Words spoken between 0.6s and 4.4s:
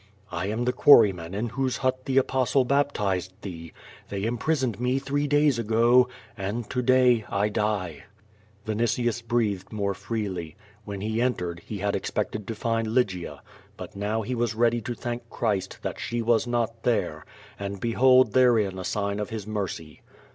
the quarryman in whose hut the Apostle baptized thee. They